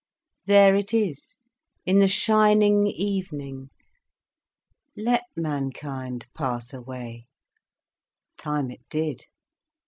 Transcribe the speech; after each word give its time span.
There 0.47 0.75
it 0.75 0.95
is, 0.95 1.37
in 1.85 1.99
the 1.99 2.07
shining 2.07 2.87
evening. 2.87 3.69
Let 4.97 5.25
mankind 5.35 6.25
pass 6.33 6.73
away—time 6.73 8.71
it 8.71 8.81
did. 8.89 9.25